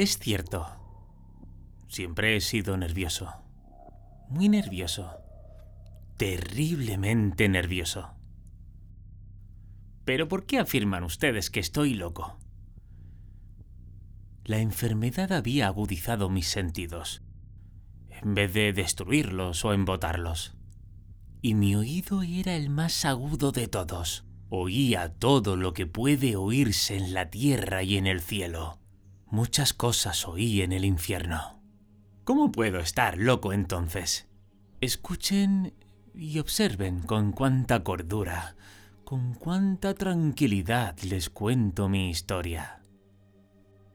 [0.00, 0.66] Es cierto.
[1.88, 3.34] Siempre he sido nervioso.
[4.30, 5.18] Muy nervioso.
[6.16, 8.14] Terriblemente nervioso.
[10.06, 12.38] Pero ¿por qué afirman ustedes que estoy loco?
[14.46, 17.20] La enfermedad había agudizado mis sentidos,
[18.08, 20.56] en vez de destruirlos o embotarlos.
[21.42, 24.24] Y mi oído era el más agudo de todos.
[24.48, 28.79] Oía todo lo que puede oírse en la tierra y en el cielo.
[29.30, 31.62] Muchas cosas oí en el infierno.
[32.24, 34.28] ¿Cómo puedo estar loco entonces?
[34.80, 35.72] Escuchen
[36.14, 38.56] y observen con cuánta cordura,
[39.04, 42.82] con cuánta tranquilidad les cuento mi historia.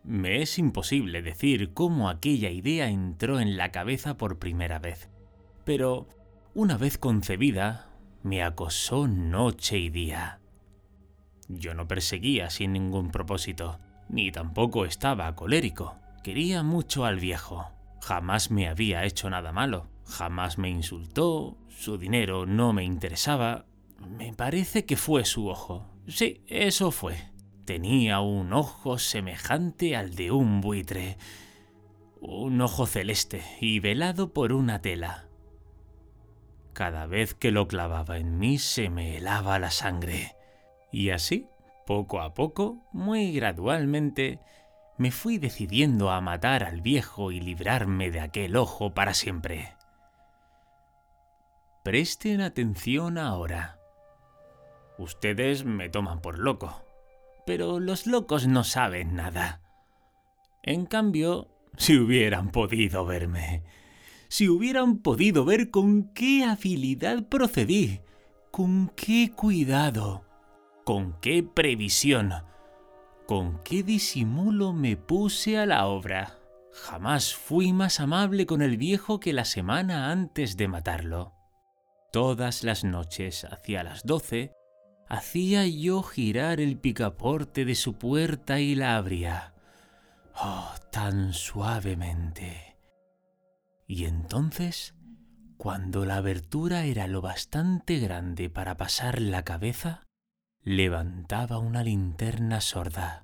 [0.06, 5.10] Me es imposible decir cómo aquella idea entró en la cabeza por primera vez,
[5.66, 6.08] pero
[6.54, 7.90] una vez concebida,
[8.24, 10.40] me acosó noche y día.
[11.50, 15.96] Yo no perseguía sin ningún propósito, ni tampoco estaba colérico.
[16.24, 17.72] Quería mucho al viejo.
[18.02, 19.88] Jamás me había hecho nada malo.
[20.06, 21.58] Jamás me insultó.
[21.70, 23.66] Su dinero no me interesaba.
[24.00, 25.88] Me parece que fue su ojo.
[26.08, 27.18] Sí, eso fue.
[27.66, 31.18] Tenía un ojo semejante al de un buitre.
[32.22, 35.28] Un ojo celeste y velado por una tela.
[36.74, 40.36] Cada vez que lo clavaba en mí se me helaba la sangre.
[40.92, 41.48] Y así,
[41.86, 44.40] poco a poco, muy gradualmente,
[44.98, 49.74] me fui decidiendo a matar al viejo y librarme de aquel ojo para siempre.
[51.84, 53.80] Presten atención ahora.
[54.98, 56.82] Ustedes me toman por loco,
[57.46, 59.62] pero los locos no saben nada.
[60.64, 61.48] En cambio,
[61.78, 63.64] si hubieran podido verme,
[64.30, 68.00] si hubieran podido ver con qué habilidad procedí,
[68.52, 70.25] con qué cuidado,
[70.86, 72.32] con qué previsión,
[73.26, 76.38] con qué disimulo me puse a la obra.
[76.74, 81.34] Jamás fui más amable con el viejo que la semana antes de matarlo.
[82.12, 84.54] Todas las noches, hacia las doce,
[85.10, 89.56] hacía yo girar el picaporte de su puerta y la abría.
[90.36, 92.78] Oh, tan suavemente.
[93.88, 94.94] Y entonces,
[95.58, 100.06] cuando la abertura era lo bastante grande para pasar la cabeza,
[100.66, 103.24] levantaba una linterna sorda,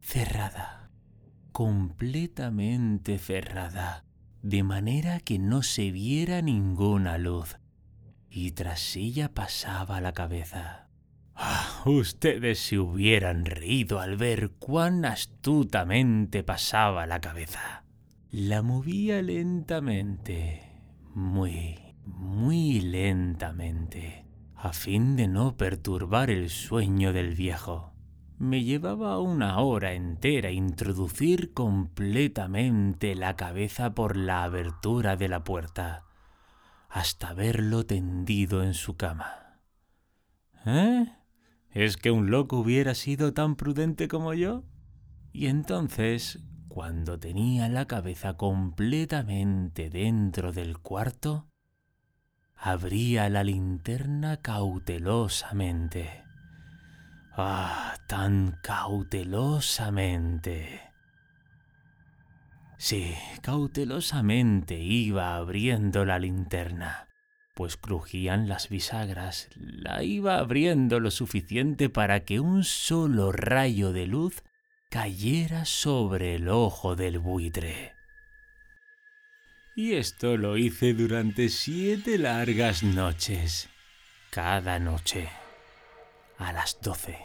[0.00, 0.90] cerrada,
[1.50, 4.04] completamente cerrada,
[4.42, 7.58] de manera que no se viera ninguna luz,
[8.30, 10.88] y tras ella pasaba la cabeza.
[11.34, 17.82] Ah, ustedes se hubieran reído al ver cuán astutamente pasaba la cabeza.
[18.30, 20.62] La movía lentamente,
[21.12, 24.21] muy, muy lentamente
[24.62, 27.94] a fin de no perturbar el sueño del viejo.
[28.38, 36.04] Me llevaba una hora entera introducir completamente la cabeza por la abertura de la puerta,
[36.88, 39.58] hasta verlo tendido en su cama.
[40.64, 41.06] ¿Eh?
[41.72, 44.62] ¿Es que un loco hubiera sido tan prudente como yo?
[45.32, 51.48] Y entonces, cuando tenía la cabeza completamente dentro del cuarto,
[52.64, 56.22] abría la linterna cautelosamente.
[57.36, 60.80] Ah, tan cautelosamente.
[62.78, 67.08] Sí, cautelosamente iba abriendo la linterna,
[67.56, 69.48] pues crujían las bisagras.
[69.56, 74.44] La iba abriendo lo suficiente para que un solo rayo de luz
[74.88, 77.96] cayera sobre el ojo del buitre.
[79.74, 83.70] Y esto lo hice durante siete largas noches,
[84.30, 85.30] cada noche,
[86.36, 87.18] a las doce.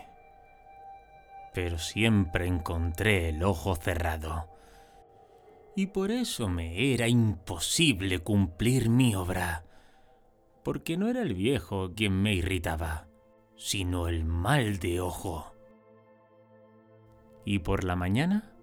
[1.53, 4.47] Pero siempre encontré el ojo cerrado.
[5.75, 9.65] Y por eso me era imposible cumplir mi obra,
[10.63, 13.07] porque no era el viejo quien me irritaba,
[13.57, 15.53] sino el mal de ojo.
[17.43, 18.53] Y por la mañana,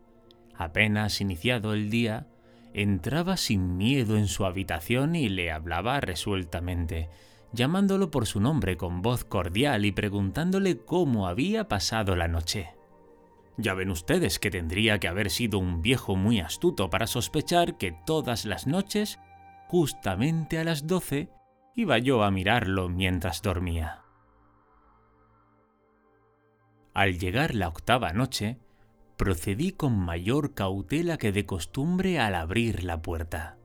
[0.56, 2.28] apenas iniciado el día,
[2.74, 7.08] entraba sin miedo en su habitación y le hablaba resueltamente,
[7.52, 12.74] llamándolo por su nombre con voz cordial y preguntándole cómo había pasado la noche.
[13.56, 17.92] Ya ven ustedes que tendría que haber sido un viejo muy astuto para sospechar que
[18.04, 19.20] todas las noches,
[19.68, 21.30] justamente a las doce,
[21.76, 24.02] iba yo a mirarlo mientras dormía.
[26.92, 28.58] Al llegar la octava noche,
[29.16, 33.56] procedí con mayor cautela que de costumbre al abrir la puerta.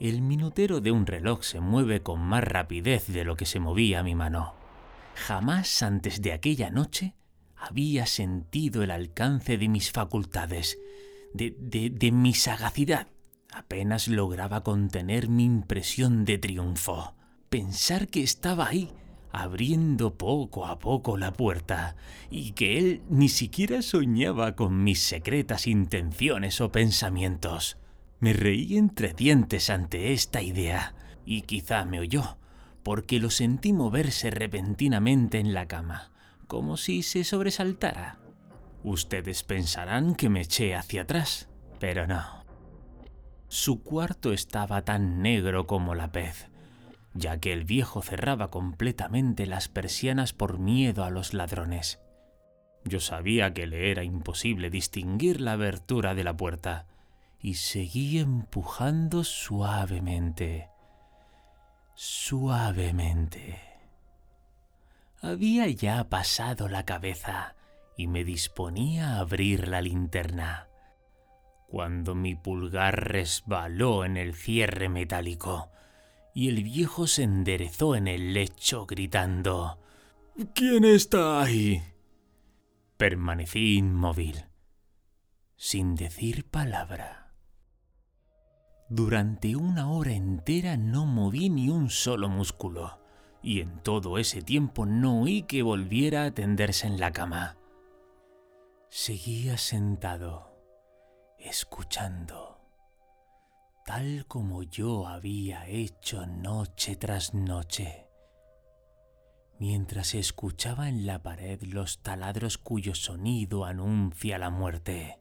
[0.00, 4.02] El minutero de un reloj se mueve con más rapidez de lo que se movía
[4.02, 4.54] mi mano.
[5.14, 7.14] Jamás antes de aquella noche
[7.54, 10.78] había sentido el alcance de mis facultades,
[11.32, 13.06] de, de, de mi sagacidad.
[13.52, 17.14] Apenas lograba contener mi impresión de triunfo.
[17.48, 18.92] Pensar que estaba ahí,
[19.32, 21.96] abriendo poco a poco la puerta,
[22.30, 27.78] y que él ni siquiera soñaba con mis secretas intenciones o pensamientos.
[28.20, 30.94] Me reí entre dientes ante esta idea,
[31.24, 32.36] y quizá me oyó,
[32.82, 36.12] porque lo sentí moverse repentinamente en la cama,
[36.46, 38.18] como si se sobresaltara.
[38.84, 42.44] Ustedes pensarán que me eché hacia atrás, pero no.
[43.48, 46.48] Su cuarto estaba tan negro como la pez,
[47.14, 52.00] ya que el viejo cerraba completamente las persianas por miedo a los ladrones.
[52.84, 56.86] Yo sabía que le era imposible distinguir la abertura de la puerta,
[57.38, 60.68] y seguí empujando suavemente,
[61.94, 63.60] suavemente.
[65.20, 67.56] Había ya pasado la cabeza
[67.96, 70.68] y me disponía a abrir la linterna,
[71.68, 75.72] cuando mi pulgar resbaló en el cierre metálico
[76.34, 79.78] y el viejo se enderezó en el lecho gritando
[80.54, 81.82] ¿Quién está ahí?
[82.96, 84.46] Permanecí inmóvil,
[85.56, 87.34] sin decir palabra.
[88.88, 92.98] Durante una hora entera no moví ni un solo músculo,
[93.42, 97.56] y en todo ese tiempo no oí que volviera a tenderse en la cama.
[98.88, 100.54] Seguía sentado,
[101.38, 102.51] escuchando,
[103.84, 108.06] tal como yo había hecho noche tras noche,
[109.58, 115.18] mientras escuchaba en la pared los taladros cuyo sonido anuncia la muerte.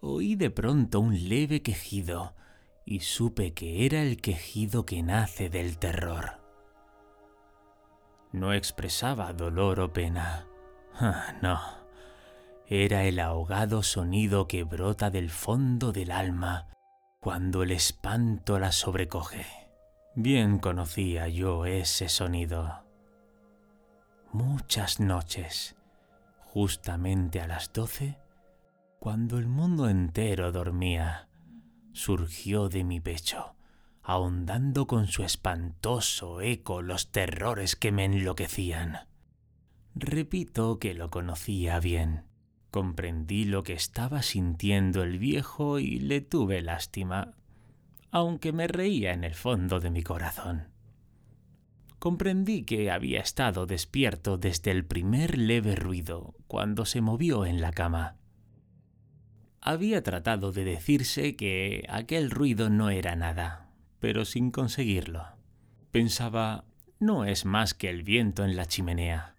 [0.00, 2.34] Oí de pronto un leve quejido
[2.84, 6.40] y supe que era el quejido que nace del terror.
[8.32, 10.46] No expresaba dolor o pena.
[10.94, 11.80] Ah, no
[12.70, 16.68] era el ahogado sonido que brota del fondo del alma
[17.20, 19.44] cuando el espanto la sobrecoge.
[20.14, 22.82] Bien conocía yo ese sonido.
[24.32, 25.76] Muchas noches,
[26.40, 28.16] justamente a las doce,
[28.98, 31.28] cuando el mundo entero dormía,
[31.92, 33.54] surgió de mi pecho,
[34.02, 39.00] ahondando con su espantoso eco los terrores que me enloquecían.
[39.94, 42.29] Repito que lo conocía bien
[42.70, 47.34] Comprendí lo que estaba sintiendo el viejo y le tuve lástima,
[48.10, 50.68] aunque me reía en el fondo de mi corazón.
[51.98, 57.72] Comprendí que había estado despierto desde el primer leve ruido cuando se movió en la
[57.72, 58.16] cama.
[59.60, 63.68] Había tratado de decirse que aquel ruido no era nada,
[63.98, 65.26] pero sin conseguirlo.
[65.90, 66.64] Pensaba,
[67.00, 69.34] no es más que el viento en la chimenea,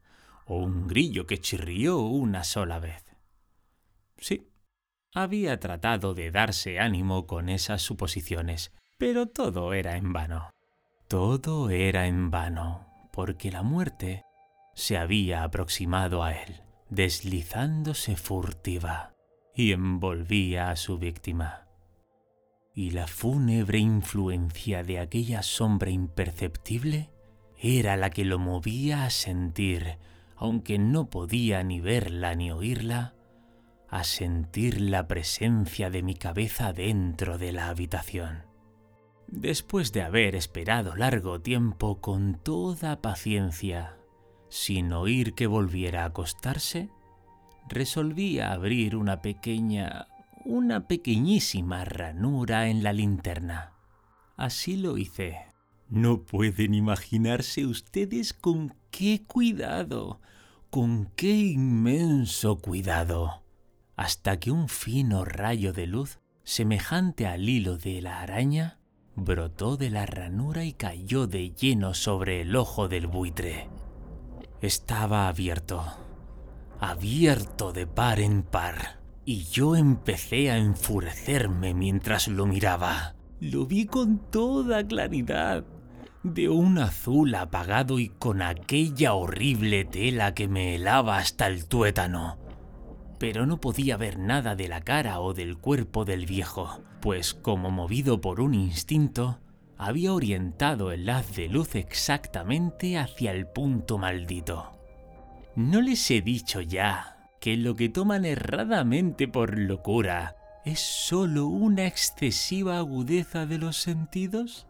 [0.45, 3.10] o un grillo que chirrió una sola vez.
[4.21, 4.47] Sí,
[5.13, 10.51] había tratado de darse ánimo con esas suposiciones, pero todo era en vano.
[11.07, 14.23] Todo era en vano, porque la muerte
[14.75, 19.13] se había aproximado a él, deslizándose furtiva,
[19.55, 21.67] y envolvía a su víctima.
[22.73, 27.09] Y la fúnebre influencia de aquella sombra imperceptible
[27.57, 29.97] era la que lo movía a sentir,
[30.37, 33.13] aunque no podía ni verla ni oírla,
[33.91, 38.45] a sentir la presencia de mi cabeza dentro de la habitación.
[39.27, 43.97] Después de haber esperado largo tiempo con toda paciencia,
[44.47, 46.89] sin oír que volviera a acostarse,
[47.67, 50.07] resolví abrir una pequeña,
[50.45, 53.73] una pequeñísima ranura en la linterna.
[54.37, 55.35] Así lo hice.
[55.89, 60.21] No pueden imaginarse ustedes con qué cuidado,
[60.69, 63.40] con qué inmenso cuidado
[64.01, 68.79] hasta que un fino rayo de luz, semejante al hilo de la araña,
[69.15, 73.69] brotó de la ranura y cayó de lleno sobre el ojo del buitre.
[74.59, 75.85] Estaba abierto,
[76.79, 83.13] abierto de par en par, y yo empecé a enfurecerme mientras lo miraba.
[83.39, 85.63] Lo vi con toda claridad,
[86.23, 92.40] de un azul apagado y con aquella horrible tela que me helaba hasta el tuétano
[93.21, 97.69] pero no podía ver nada de la cara o del cuerpo del viejo, pues como
[97.69, 99.37] movido por un instinto,
[99.77, 104.71] había orientado el haz de luz exactamente hacia el punto maldito.
[105.55, 110.35] ¿No les he dicho ya que lo que toman erradamente por locura
[110.65, 114.65] es sólo una excesiva agudeza de los sentidos?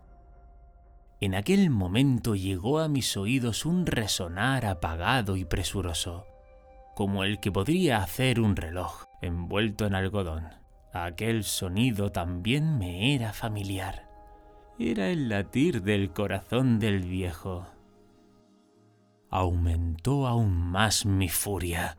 [1.22, 6.26] En aquel momento llegó a mis oídos un resonar apagado y presuroso,
[7.02, 10.50] como el que podría hacer un reloj envuelto en algodón.
[10.94, 14.08] Aquel sonido también me era familiar.
[14.78, 17.66] Era el latir del corazón del viejo.
[19.32, 21.98] Aumentó aún más mi furia,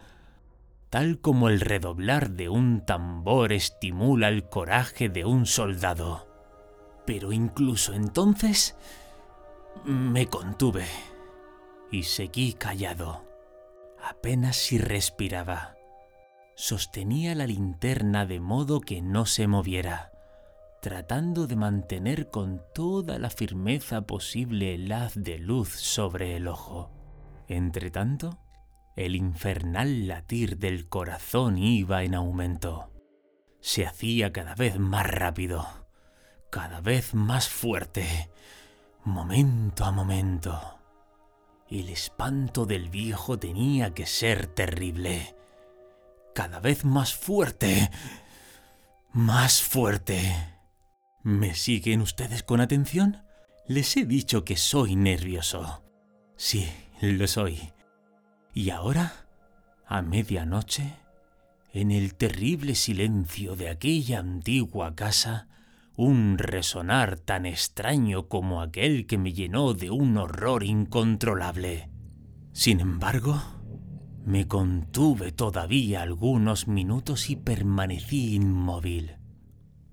[0.89, 6.29] tal como el redoblar de un tambor estimula el coraje de un soldado.
[7.07, 8.77] Pero incluso entonces
[9.85, 10.87] me contuve
[11.91, 13.32] y seguí callado.
[14.03, 15.77] Apenas si respiraba.
[16.57, 20.13] Sostenía la linterna de modo que no se moviera,
[20.81, 26.91] tratando de mantener con toda la firmeza posible el haz de luz sobre el ojo.
[27.47, 28.39] Entretanto,
[28.97, 32.91] el infernal latir del corazón iba en aumento.
[33.61, 35.67] Se hacía cada vez más rápido,
[36.51, 38.31] cada vez más fuerte,
[39.05, 40.82] momento a momento.
[41.73, 45.35] El espanto del viejo tenía que ser terrible.
[46.35, 47.91] Cada vez más fuerte.
[49.13, 50.21] Más fuerte.
[51.23, 53.25] ¿Me siguen ustedes con atención?
[53.67, 55.83] Les he dicho que soy nervioso.
[56.37, 57.73] Sí, lo soy.
[58.53, 59.27] Y ahora,
[59.87, 60.93] a medianoche,
[61.73, 65.49] en el terrible silencio de aquella antigua casa,
[65.97, 71.91] un resonar tan extraño como aquel que me llenó de un horror incontrolable.
[72.53, 73.43] Sin embargo,
[74.25, 79.17] me contuve todavía algunos minutos y permanecí inmóvil.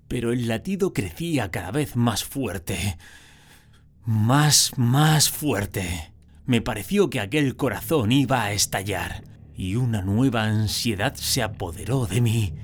[0.08, 2.98] Pero el latido crecía cada vez más fuerte.
[4.04, 6.12] Más, más fuerte.
[6.46, 12.20] Me pareció que aquel corazón iba a estallar, y una nueva ansiedad se apoderó de
[12.20, 12.54] mí.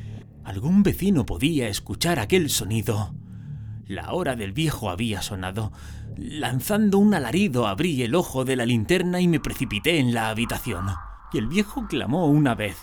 [0.45, 3.15] Algún vecino podía escuchar aquel sonido.
[3.89, 5.73] La hora del viejo había sonado.
[6.17, 10.87] Lanzando un alarido abrí el ojo de la linterna y me precipité en la habitación.
[11.33, 12.79] Y el viejo clamó una vez,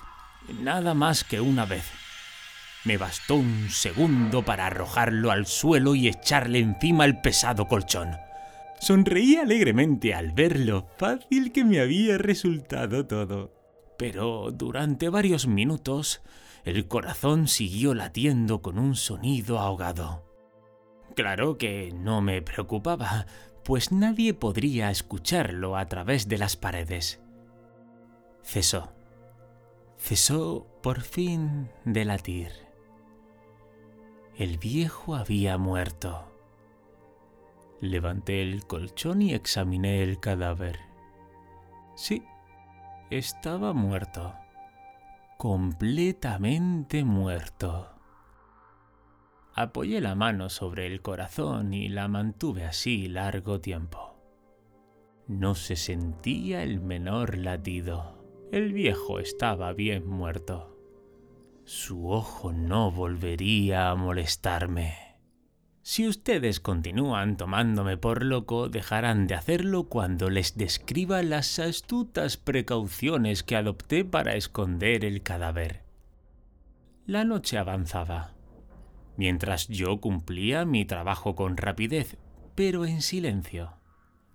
[0.61, 1.83] nada más que una vez.
[2.85, 8.11] Me bastó un segundo para arrojarlo al suelo y echarle encima el pesado colchón.
[8.79, 13.53] Sonreí alegremente al ver lo fácil que me había resultado todo.
[13.97, 16.21] Pero durante varios minutos
[16.65, 20.32] el corazón siguió latiendo con un sonido ahogado.
[21.15, 23.27] Claro que no me preocupaba,
[23.63, 27.21] pues nadie podría escucharlo a través de las paredes.
[28.41, 28.91] Cesó.
[29.97, 32.51] Cesó por fin de latir.
[34.35, 36.29] El viejo había muerto.
[37.79, 40.79] Levanté el colchón y examiné el cadáver.
[41.95, 42.23] Sí,
[43.11, 44.33] estaba muerto.
[45.37, 47.92] Completamente muerto.
[49.55, 54.17] Apoyé la mano sobre el corazón y la mantuve así largo tiempo.
[55.27, 58.23] No se sentía el menor latido.
[58.51, 60.75] El viejo estaba bien muerto.
[61.65, 64.95] Su ojo no volvería a molestarme.
[65.83, 73.43] Si ustedes continúan tomándome por loco, dejarán de hacerlo cuando les describa las astutas precauciones
[73.43, 75.83] que adopté para esconder el cadáver.
[77.05, 78.32] La noche avanzaba
[79.17, 82.17] mientras yo cumplía mi trabajo con rapidez,
[82.55, 83.77] pero en silencio.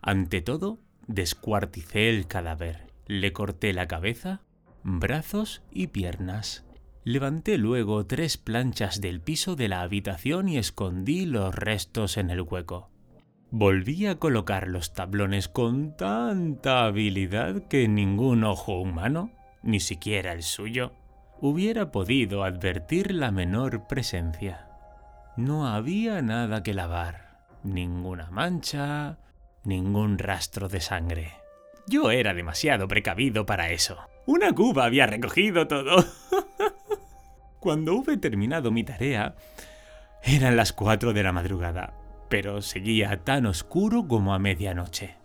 [0.00, 4.42] Ante todo, descuarticé el cadáver, le corté la cabeza,
[4.82, 6.64] brazos y piernas.
[7.04, 12.42] Levanté luego tres planchas del piso de la habitación y escondí los restos en el
[12.42, 12.90] hueco.
[13.50, 19.30] Volví a colocar los tablones con tanta habilidad que ningún ojo humano,
[19.62, 20.92] ni siquiera el suyo,
[21.40, 24.67] hubiera podido advertir la menor presencia.
[25.38, 29.18] No había nada que lavar, ninguna mancha,
[29.62, 31.32] ningún rastro de sangre.
[31.86, 33.98] Yo era demasiado precavido para eso.
[34.26, 36.04] Una cuba había recogido todo.
[37.60, 39.36] Cuando hube terminado mi tarea,
[40.24, 41.94] eran las cuatro de la madrugada,
[42.28, 45.18] pero seguía tan oscuro como a medianoche.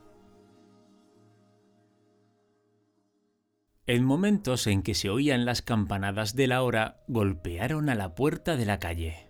[3.88, 8.56] En momentos en que se oían las campanadas de la hora, golpearon a la puerta
[8.56, 9.23] de la calle.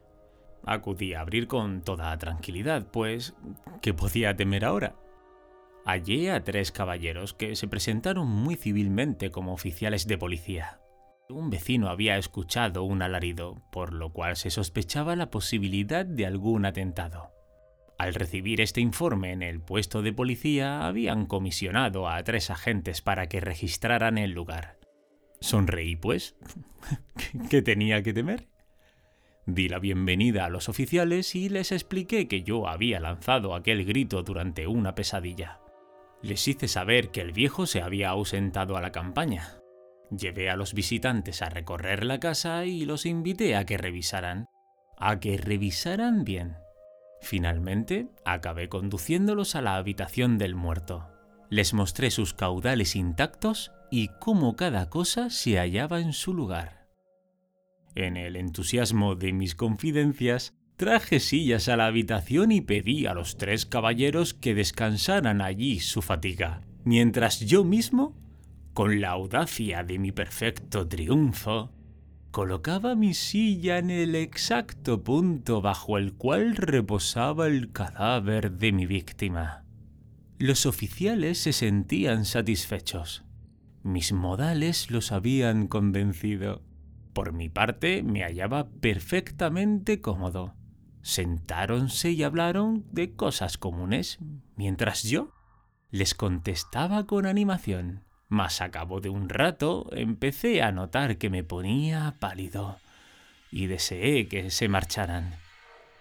[0.65, 3.36] Acudí a abrir con toda tranquilidad, pues
[3.82, 4.96] ¿qué podía temer ahora?
[5.86, 10.79] Hallé a tres caballeros que se presentaron muy civilmente como oficiales de policía.
[11.29, 16.65] Un vecino había escuchado un alarido, por lo cual se sospechaba la posibilidad de algún
[16.65, 17.32] atentado.
[17.98, 23.27] Al recibir este informe en el puesto de policía, habían comisionado a tres agentes para
[23.27, 24.79] que registraran el lugar.
[25.39, 26.36] Sonreí, pues.
[27.50, 28.48] ¿Qué tenía que temer?
[29.45, 34.23] Di la bienvenida a los oficiales y les expliqué que yo había lanzado aquel grito
[34.23, 35.59] durante una pesadilla.
[36.21, 39.59] Les hice saber que el viejo se había ausentado a la campaña.
[40.17, 44.47] Llevé a los visitantes a recorrer la casa y los invité a que revisaran.
[44.97, 46.55] a que revisaran bien.
[47.19, 51.09] Finalmente, acabé conduciéndolos a la habitación del muerto.
[51.50, 56.82] Les mostré sus caudales intactos y cómo cada cosa se hallaba en su lugar.
[57.95, 63.38] En el entusiasmo de mis confidencias, traje sillas a la habitación y pedí a los
[63.38, 68.15] tres caballeros que descansaran allí su fatiga, mientras yo mismo,
[68.73, 71.71] con la audacia de mi perfecto triunfo,
[72.31, 78.88] colocaba mi silla en el exacto punto bajo el cual reposaba el cadáver de mi
[78.88, 79.63] víctima.
[80.39, 83.23] Los oficiales se sentían satisfechos.
[83.83, 86.63] Mis modales los habían convencido.
[87.13, 90.55] Por mi parte me hallaba perfectamente cómodo.
[91.01, 94.20] Sentáronse y hablaron de cosas comunes,
[94.55, 95.32] mientras yo
[95.91, 98.03] les contestaba con animación.
[98.29, 102.79] Mas a cabo de un rato empecé a notar que me ponía pálido
[103.51, 105.36] y deseé que se marcharan.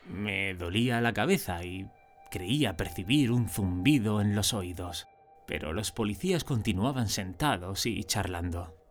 [0.08, 1.86] Me dolía la cabeza y
[2.30, 5.06] creía percibir un zumbido en los oídos,
[5.46, 8.81] pero los policías continuaban sentados y charlando.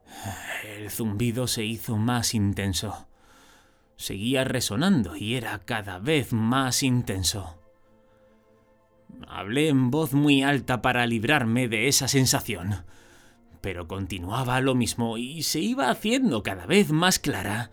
[0.65, 3.07] El zumbido se hizo más intenso.
[3.95, 7.57] Seguía resonando y era cada vez más intenso.
[9.27, 12.83] Hablé en voz muy alta para librarme de esa sensación
[13.61, 17.71] pero continuaba lo mismo y se iba haciendo cada vez más clara,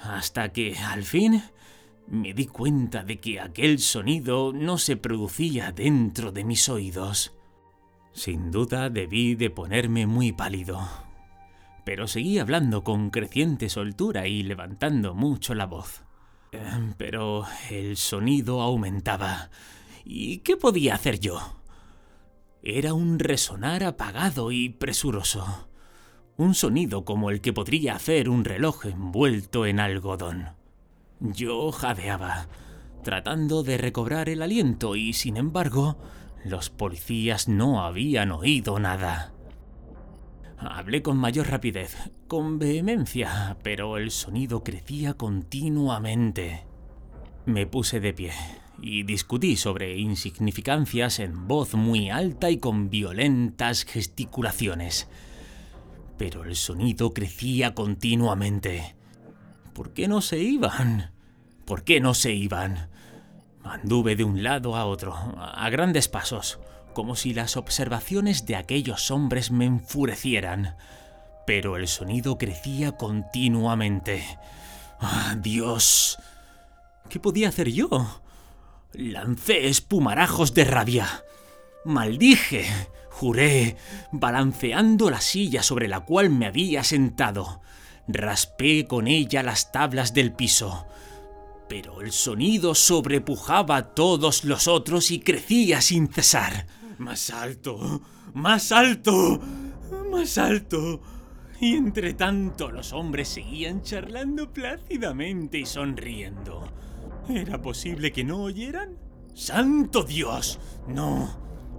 [0.00, 1.42] hasta que, al fin,
[2.06, 7.34] me di cuenta de que aquel sonido no se producía dentro de mis oídos.
[8.12, 10.86] Sin duda debí de ponerme muy pálido,
[11.88, 16.02] pero seguí hablando con creciente soltura y levantando mucho la voz.
[16.52, 16.60] Eh,
[16.98, 19.48] pero el sonido aumentaba.
[20.04, 21.62] ¿Y qué podía hacer yo?
[22.62, 25.70] Era un resonar apagado y presuroso,
[26.36, 30.50] un sonido como el que podría hacer un reloj envuelto en algodón.
[31.20, 32.48] Yo jadeaba,
[33.02, 35.96] tratando de recobrar el aliento y, sin embargo,
[36.44, 39.32] los policías no habían oído nada.
[40.60, 46.64] Hablé con mayor rapidez, con vehemencia, pero el sonido crecía continuamente.
[47.46, 48.32] Me puse de pie
[48.80, 55.08] y discutí sobre insignificancias en voz muy alta y con violentas gesticulaciones.
[56.16, 58.96] Pero el sonido crecía continuamente.
[59.74, 61.12] ¿Por qué no se iban?
[61.64, 62.88] ¿Por qué no se iban?
[63.62, 66.58] Anduve de un lado a otro, a grandes pasos,
[66.98, 70.74] como si las observaciones de aquellos hombres me enfurecieran.
[71.46, 74.24] Pero el sonido crecía continuamente.
[74.98, 76.18] ¡Ah, Dios!
[77.08, 78.20] ¿Qué podía hacer yo?
[78.94, 81.22] Lancé espumarajos de rabia.
[81.84, 82.66] Maldije,
[83.10, 83.76] juré,
[84.10, 87.60] balanceando la silla sobre la cual me había sentado.
[88.08, 90.84] Raspé con ella las tablas del piso.
[91.68, 96.66] Pero el sonido sobrepujaba a todos los otros y crecía sin cesar.
[96.98, 98.02] Más alto,
[98.34, 99.40] más alto,
[100.10, 101.00] más alto.
[101.60, 106.68] Y entre tanto los hombres seguían charlando plácidamente y sonriendo.
[107.28, 108.96] ¿Era posible que no oyeran?
[109.34, 110.58] ¡Santo Dios!
[110.86, 111.38] No,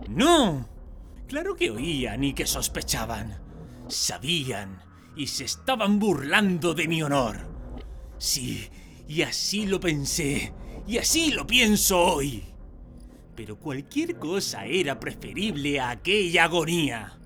[0.10, 0.67] no.
[1.27, 3.41] Claro que oían y que sospechaban.
[3.88, 4.82] Sabían
[5.15, 7.38] y se estaban burlando de mi honor.
[8.17, 8.69] Sí,
[9.08, 10.53] y así lo pensé,
[10.88, 12.48] y así lo pienso hoy.
[13.39, 17.17] Pero cualquier cosa era preferible a aquella agonía.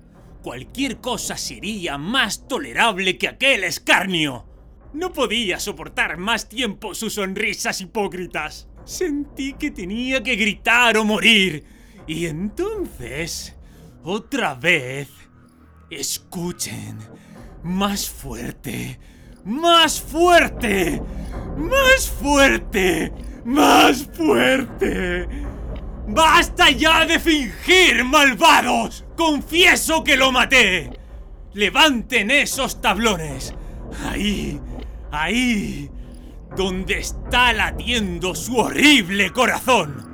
[0.44, 4.46] Cualquier cosa sería más tolerable que aquel escarnio.
[4.92, 8.68] No podía soportar más tiempo sus sonrisas hipócritas.
[8.84, 11.64] Sentí que tenía que gritar o morir.
[12.06, 13.56] Y entonces,
[14.04, 15.08] otra vez,
[15.90, 16.96] escuchen,
[17.64, 19.00] más fuerte,
[19.44, 21.02] más fuerte,
[21.56, 23.12] más fuerte,
[23.44, 25.43] más fuerte.
[26.06, 29.04] ¡Basta ya de fingir, malvados!
[29.16, 30.90] Confieso que lo maté.
[31.54, 33.54] Levanten esos tablones.
[34.04, 34.60] Ahí,
[35.16, 35.88] Ahí,
[36.56, 40.12] donde está latiendo su horrible corazón.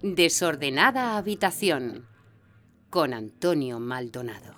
[0.00, 2.06] Desordenada habitación
[2.90, 4.57] con Antonio Maldonado.